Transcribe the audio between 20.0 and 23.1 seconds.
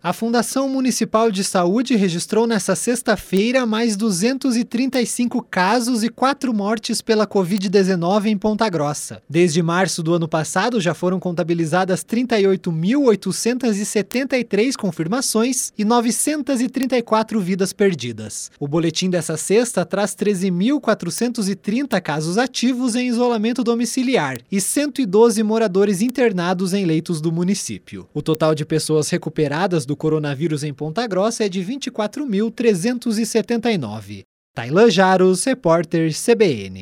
13.430 casos ativos em